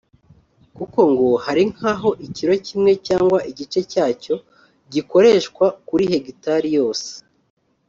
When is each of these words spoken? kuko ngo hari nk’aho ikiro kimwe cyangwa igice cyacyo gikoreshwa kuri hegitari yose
kuko 0.77 0.99
ngo 1.11 1.27
hari 1.45 1.63
nk’aho 1.73 2.09
ikiro 2.27 2.53
kimwe 2.67 2.91
cyangwa 3.07 3.39
igice 3.51 3.79
cyacyo 3.91 4.35
gikoreshwa 4.93 5.65
kuri 5.87 6.03
hegitari 6.11 6.69
yose 6.77 7.09